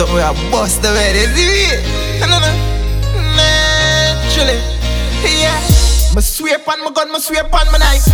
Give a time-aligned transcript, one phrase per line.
[0.00, 1.84] something where I bust the way they see it.
[2.24, 2.40] No, no,
[3.36, 4.56] naturally,
[5.28, 5.60] yeah.
[6.16, 8.08] Me swear on my gun, me swear on my knife.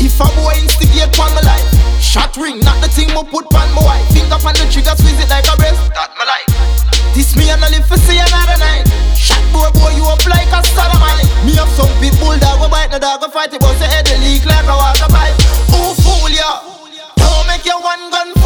[0.00, 1.68] If a boy instigate on my life,
[2.00, 4.08] shot ring, not the thing me put on my wife.
[4.08, 5.76] Finger on the trigger, squeeze it like a breast.
[5.92, 6.48] That my life.
[7.12, 8.88] This me and I live for see another night.
[9.12, 11.28] Shot boy, boy, you up like a sodomite.
[11.44, 14.08] Me have some big bulldog, we bite the dog, we fight it, but say head
[14.24, 15.36] leak like a water pipe.
[15.76, 16.64] Who fool ya?
[17.20, 18.37] Don't make your one gun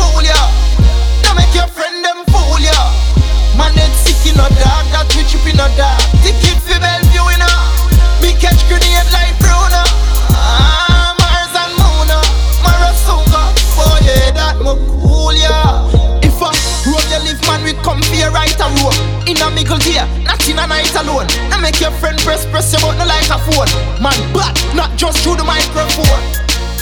[20.52, 21.26] in a night alone.
[21.48, 23.70] Now make your friend press press your button like a phone.
[24.00, 26.22] Man, but not just through the microphone.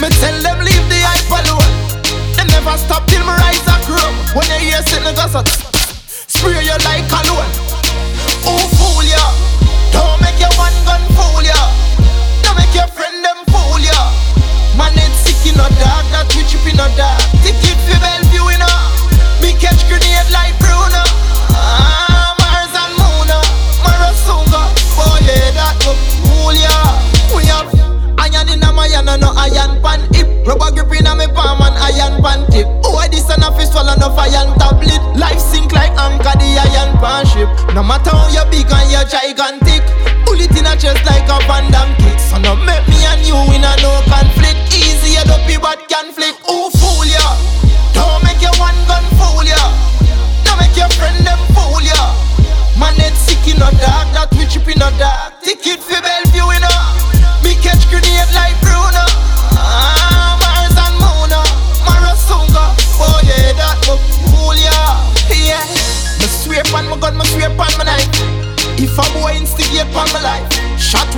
[0.02, 1.70] Me tell them leave the hype alone.
[2.36, 4.10] They never stop till me rise a grow.
[4.34, 5.69] When you hear sitting gossip,
[29.10, 30.28] a and no iron pan hip.
[30.46, 32.66] Rubber grip in a me palm and iron pan tip.
[32.86, 35.02] Oh, this and a fist swallow enough iron tablet.
[35.18, 37.50] Life sink like anchor the iron pan ship.
[37.74, 39.82] No matter how you big and you gigantic.
[40.24, 42.18] Bullet in a chest like a Van Damme kick.
[42.18, 44.70] So no make me and you in a no conflict.
[44.70, 45.42] Easy, you don't
[45.90, 46.36] can flick.
[46.46, 47.24] Who fool ya?
[47.94, 49.58] Don't make your one gun fool ya.
[50.46, 52.14] Don't make your friend them fool ya.
[52.78, 55.42] Man, it's sick in a dark, that we chip in a dark.
[55.42, 56.74] Ticket for Bellevue in a.
[57.42, 58.69] Me catch grenade like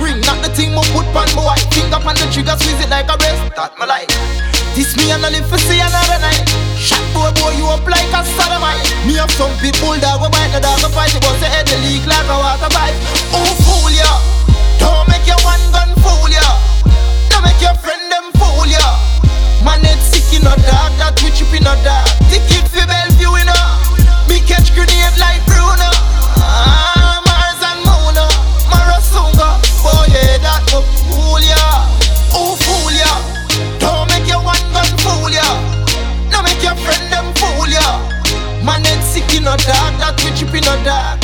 [0.03, 1.63] ring, not the thing me put my wife.
[1.71, 3.39] Finger on the trigger, squeeze it like a breast.
[3.55, 4.11] That my life.
[4.75, 6.43] This me and I live for see another night.
[6.75, 8.83] Shot boy, boy, you up like a sodomite.
[9.07, 11.77] Me have some big bulldog, we bite the dog, fight it, but say head the
[11.85, 12.22] leak like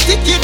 [0.09, 0.38] make